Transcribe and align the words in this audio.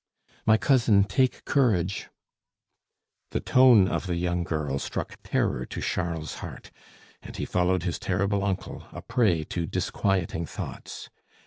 "My 0.47 0.57
cousin, 0.57 1.03
take 1.03 1.45
courage!" 1.45 2.09
The 3.29 3.39
tone 3.39 3.87
of 3.87 4.07
the 4.07 4.15
young 4.15 4.43
girl 4.43 4.79
struck 4.79 5.19
terror 5.23 5.63
to 5.67 5.79
Charles's 5.79 6.39
heart, 6.39 6.71
and 7.21 7.37
he 7.37 7.45
followed 7.45 7.83
his 7.83 7.99
terrible 7.99 8.43
uncle, 8.43 8.87
a 8.91 9.03
prey 9.03 9.43
to 9.43 9.67
disquieting 9.67 10.47
thoughts. 10.47 11.11